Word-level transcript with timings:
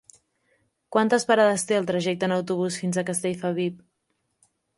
Quantes 0.95 1.25
parades 1.31 1.65
té 1.71 1.77
el 1.81 1.85
trajecte 1.91 2.27
en 2.29 2.33
autobús 2.39 2.79
fins 2.85 2.99
a 2.99 3.05
Castellfabib? 3.11 3.79